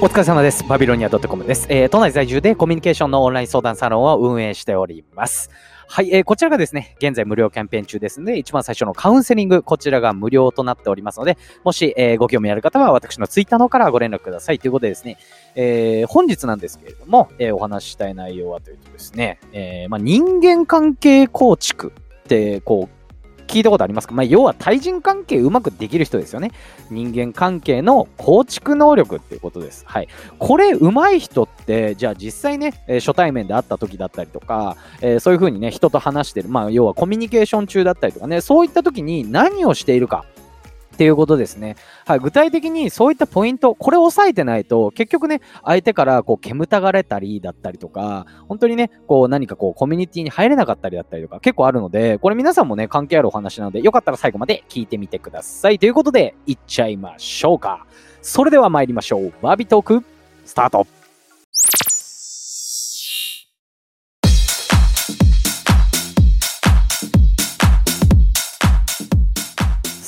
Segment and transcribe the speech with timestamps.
[0.00, 0.62] お疲れ様です。
[0.62, 5.50] バビロニア .com です、えー都内在住でコミュニケーションのオンライン相談サロンを運営しております。
[5.88, 14.60] はい、えーこちらがですね、現在無料キャンペーン中ですので、一番最初のカウンセリング、こちらが無料となっておりますので、もし、えーご興味ある方は私のツイッターの方からご連絡ください。
[14.60, 15.18] ということでですね、
[15.56, 22.97] えー本日なんですけれども、えーお話ししたい内容はというとですね、えーまあ、人間関係構築って、こう、
[23.48, 24.14] 聞いたことありますか？
[24.14, 26.52] まあ、要は対人関係うまくできる人ですよね。
[26.90, 29.84] 人間関係の構築能力っていうことです。
[29.86, 30.08] はい。
[30.38, 40.24] これうまい人って、じゃあ実際ね、え初対面で会った時だったりとか、えーそういう風にね、人と話してる、まあ、要はコミュニケーション中だったりとかね、そういった時に何をしているか。
[40.98, 41.76] っていうことですね。
[42.06, 42.18] はい。
[42.18, 55.78] 具体的にそういったポイント、これを押さえてないと、結局ね、相手からこう煙たがれたりだったりとか、本当にね、こう何かこうコミュニティに入れなかったりだったりとか、結構あるので、これ皆さんもね、関係あるお話なので、よかったら最後まで聞いてみてください。
[55.78, 57.86] ということで、いっちゃいましょうか。
[58.20, 59.32] それでは参りましょう。
[59.40, 60.04] バービートーク、
[60.44, 60.97] スタート。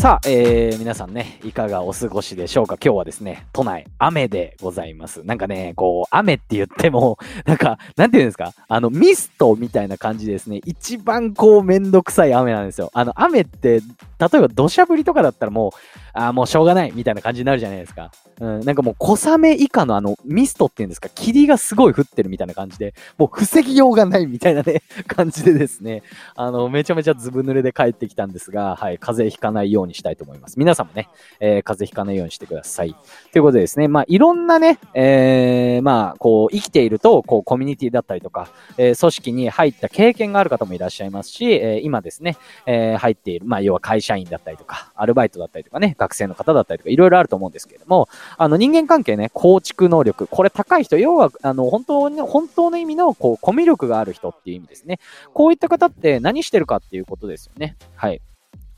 [0.00, 2.76] さあ、えー、皆さんね、いかがお過ごしでしょうか？
[2.80, 5.24] 今日はですね、都内、雨でございます。
[5.24, 8.52] なんかね、こう、雨って言っても、 なんか、なんて言うんですか？
[8.68, 12.90] あの、ミストみたいな感じでですね、一番こう、めんどくさい雨なんですよ。
[12.94, 15.72] あの、雨って、例えば土砂降りとかだったらもう、
[16.18, 18.10] あーもうしょうがないみたいな感じになるじゃないですか。
[18.40, 26.02] うん、なんかもう小雨以下のあのミストっていうんですか、霧がすごい降ってるみたいな感じで、もう防ぎようがないみたいなね、 感じでですね、
[26.36, 30.58] あの、めちゃめちゃずぶ濡れで帰ってきたんですが、はい、風邪ひかないようにしたいと思います。
[30.58, 31.08] 皆さんもね、
[31.40, 32.94] えー風邪ひかないようにしてください。
[33.32, 54.98] ということでですね、まあ、いろんなね、えーまあ、こう、生きていると、こう、コミュニティだったりとか、えー組織に入った経験がある方もいらっしゃいますし、え今ですね、え入っている、まあ、要は会社員だったりとか、アルバイトだったりとかね、学生の方だったりとか、いろいろあると思うんですけれども、あの、人間関係ね、構築能力、これ高い人、要は、あの、本当に、本当の意味の、こう、コミュ力がある人っていう意味ですね。
[55.34, 57.76] こういった方って何してるかっていうことですよね。
[57.94, 58.20] はい。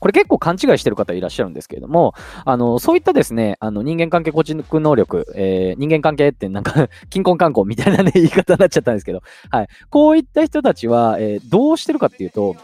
[0.01, 9.21] これ結構勘違いしてる方いらっしゃるんですけれども、あの、そういったですね、あの、人間関係構築能力、えー人間関係ってなんか、 金婚観光みたいなね、言い方になっちゃったんですけど、
[9.51, 9.67] はい。
[9.91, 12.55] こういった人たちは、えーどうしてるかっていうと、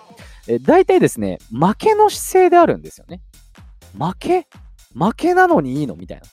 [0.48, 3.22] えー大体ですね、負けの姿勢であるんですよね。
[3.98, 4.48] 負け？
[4.94, 5.96] 負けなのにいいの？
[5.96, 6.24] みたいな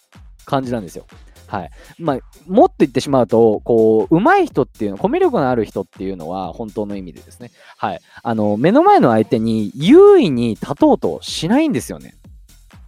[0.45, 1.07] 感じなんですよ。
[1.47, 1.71] はい。
[1.99, 7.51] まあ、もっと言ってしまうと、こう、上手い人っていうの、コミュ力のある人っていうのは、本当の意味でですね。
[7.77, 8.01] はい。
[8.23, 12.15] あの、目の前の相手に優位に立とうとしないんですよね。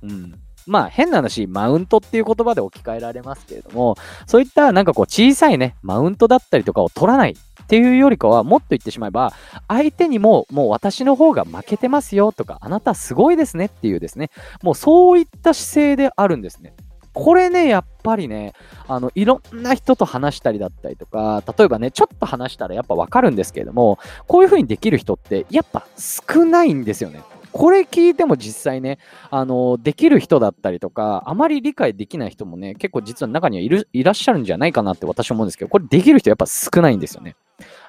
[0.03, 0.41] うん。
[0.67, 3.95] まあ、変な話、マウントっていう言葉で置き換えられますけれども、
[4.27, 9.32] そういったなんかこう、小さいね、マウントだったりとかを取らないっていうよりかは、もっと言ってしまえば、
[9.66, 14.31] 相手にも、もう私の方が負けてますよとか、あなたすごいですねっていうですね、
[14.62, 16.75] もうそういった姿勢であるんですね。
[17.12, 18.53] これね、やっぱりね、
[18.87, 23.98] あの、いろんな人と話したりだったりとか、例えばね、ちょっと話したらやっぱわかるんですけれども、
[24.28, 27.22] こういう風にできる人って、やっぱ少ないんですよね。
[27.53, 28.98] これ聞いても実際ね、
[29.31, 37.34] あの、できる人だったりとか、あまり理解できない人もね、結構実は中にはいるいらっしゃるんじゃないかなって私は思うんですけど、これできる人やっぱ少ないんですよね。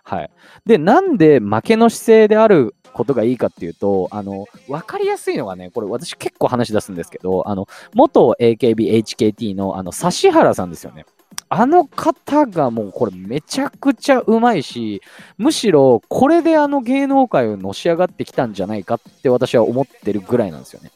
[0.08, 0.30] はい。
[0.66, 11.06] で、なんで負けの姿勢であることがいいかっていうと、あの、わかりやすいのがね、これ私結構話し出すんですけど、あの、元 AKB、HKT のあの、指原さんですよね。
[11.50, 15.02] あの方がもうこれめちゃくちゃうまいし、
[15.38, 20.92] むしろこれであの芸能界をのし上がってきたんじゃないかって私は思ってるぐらいなんですよね。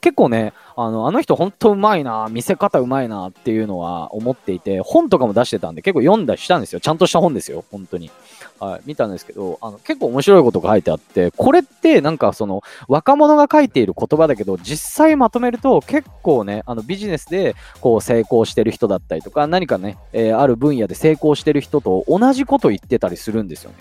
[0.00, 6.80] 結構ね、あのあの人ほんとうまいな、見せ方うまいなっていうのは思っていて、本とかも出してたんで結構読んだりしたんですよ。
[6.80, 8.10] ちゃんとした本ですよ、本当に。
[8.58, 23.76] はい、見たんですけど、あの結構面白いことが書いてあって、これってなんかその若者が書いている言葉だけど、実際まとめると結構ね、あのビジネスでこう成功してる人だったりとか、何かね、えーある分野で成功してる人と同じこと言ってたりするんですよね。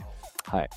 [0.45, 0.69] はい。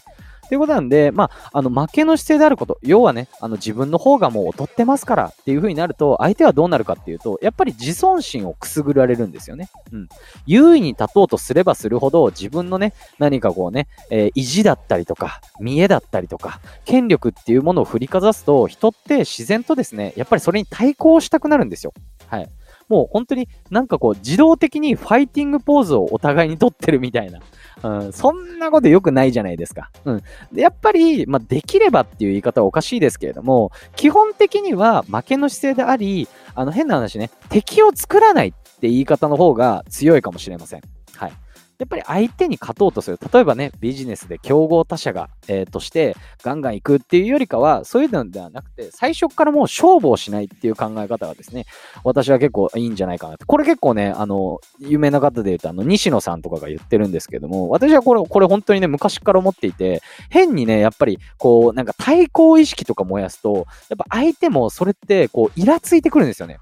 [0.53, 9.71] ということなんで、まあ、あの負けの姿勢であること、要はね、あの自分の方がもう劣ってますからっていう風になると、相手はどうなるかっていうと、やっぱり自尊心をくすぐられるんですよね。
[9.93, 10.09] うん。
[10.45, 21.95] 優位に立とうとすればするほど、自分のね、何かこうね、えー意地だったりとか、見栄だったりとか、権力っていうものを振りかざすと、人って自然とですね、やっぱりそれに対抗したくなるんですよ。
[22.27, 22.49] はい。
[22.93, 27.41] もう本当になんかこう自動的にファイティングポーズをお互いに取ってるみたいな。
[27.85, 29.91] うん、そんなこと良くないじゃないですか。
[30.05, 30.23] うん。
[30.53, 40.83] でやっぱり、まあ、できればっていう言い方はおかしいですけれども、基本的には負けの姿勢であり、あの変な話ね、敵を作らないって言い方の方が強いかもしれません。
[41.17, 41.33] はい。
[41.83, 43.19] やっぱり相手に勝とうとする。
[43.33, 51.67] 例えばね、ビジネスで競合他社が、えー、としてガンガン行くっていうよりかは、そういうのではなくて、最初からもう勝負をしないっていう考え方がですね、
[52.05, 53.47] 私は結構いいんじゃないかなって。
[53.47, 66.59] これ結構ね、あの、有名な方で言うと、あの、西野さんとかが言ってるんですけども、私はこれ、これ本当にね、昔から思っていて、変にね、やっぱり、こう、なんか対抗意識とか燃やすと、やっぱ相手もそれって、こう、イラついてくるんですよね。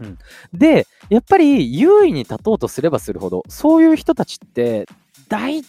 [0.00, 0.18] うん。
[0.52, 4.86] で、やっぱり優位に立とうとすればするほど、そういう人たちって、
[5.28, 5.62] 大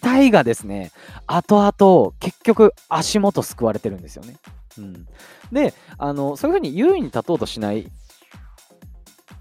[0.00, 0.92] 体がですね、
[1.26, 4.36] 後々、結局、足元救われてるんですよね。
[4.78, 5.06] うん。
[5.52, 7.90] で、あの、そういうふうに優位に立とうとしない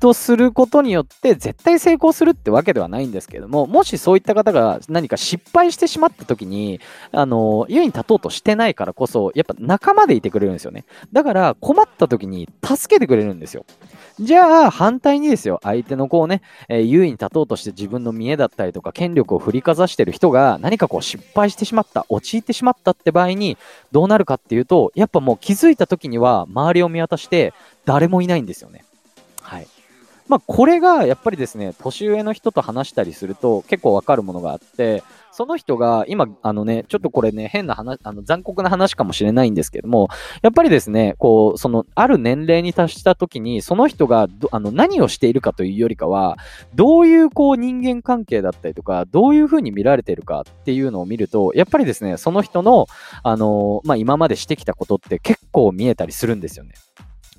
[0.04, 6.82] とすることによって絶対成功するってわけではないんですけどももしそういった方が何か失敗してしまった時に
[7.14, 10.84] あの優位に立とうとしてないからこそやっぱ仲間でいてくれるんですよね。
[11.14, 13.66] だから困った時に助けてくれるんですよ。
[14.20, 15.62] じゃあ反対にですよ。
[15.64, 23.58] 相手のこうね、えー、優位に立とうとして自分の見栄だったりとか権力を振りかざしてる人が何かこう失敗してしまった陥ってしまったって場合に
[23.94, 27.54] どうなるかっていうとやっぱもう気づいた時には周りを見渡して
[27.86, 28.84] 誰もいないんですよね。
[30.28, 40.08] まあ、これがやっぱりですね、年上の人と話したりすると結構わかるものがあって、その人が今、あのね、ちょっとこれね、変な話、あの残酷な話かもしれないんですけども、
[40.44, 46.38] やっぱりですね、こう、その、ある年齢に達した時に、その人があの何をしているかというよりかは、
[46.76, 52.86] どういうこう人間関係だったりとか、どういうふうに見られているかっていうのを見ると、やっぱりですね、その人の、
[53.24, 56.74] あの、まあ、今までしてきたことって結構見えたりするんですよね。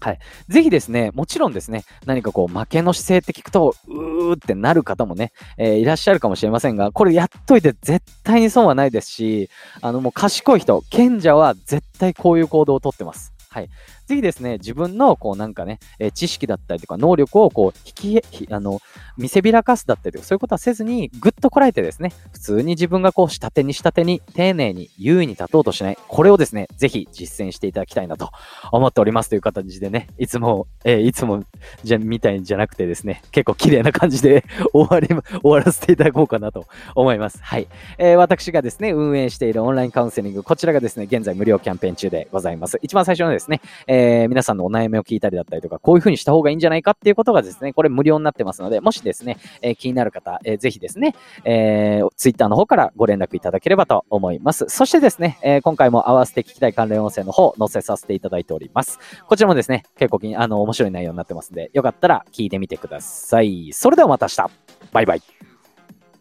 [0.04, 0.18] はい。
[0.48, 9.48] ぜひですね、もちろんですね、何かこう、負けの姿勢って聞くと、うーってなる方もね、えー、いらっしゃるかもしれませんが、これやっといて絶対に損はないですし、
[9.80, 13.32] あの、もう賢い人、賢者は絶対こういう行動をとってます。
[13.48, 13.70] はい。
[14.06, 18.80] ぜひですね、自分の、こうなんかね、えー、知識だったりとか能力をこう、引き、あの、
[19.16, 25.98] 見せびらかすだったりとか、そういうことはせずに、ぐっとこらえてですね、普通に自分がこう、下手に下手に、丁寧に、優位に立とうとしない。
[26.08, 28.30] これをですね、ぜひ実践していただきたいなと
[28.72, 31.44] 思っておりますという形でね、いつも、えー、いつも、
[31.82, 37.38] じゃ、みたいじゃなくてですね、結構綺麗な感じで 終わり、終わらせていただこうかなと思います。
[37.42, 37.68] はい。
[37.98, 42.78] えー、私がですね、運営しているオンラインカウンセリング、こちらがですね、現在無料キャンペーン中でございます。
[42.82, 43.60] 一番最初のですね、
[43.94, 51.14] えー、皆さんのお悩みを聞いたりだったりとか、こういう風にした方がいいんじゃないかっていうことがですね、これ無料になってますので、もしですね、えー、気になる方、えー、ぜひですね、
[51.44, 54.66] えー、Twitter の方からご連絡いただければと思います。
[54.68, 58.98] そしてですね、えー、今回も合わせて聞きたい関連音声の方、載せさせていただいております。
[59.28, 63.70] こちらもですね、結構あの、面白い内容になってますんで、よかったら聞いてみてください。
[63.72, 64.50] それではまた明日。
[64.92, 65.53] バイバイ。